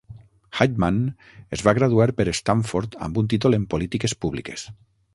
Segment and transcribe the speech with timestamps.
[0.59, 0.97] Heitmann
[1.59, 4.69] es va graduar per Stanford amb un títol en polítiques públiques.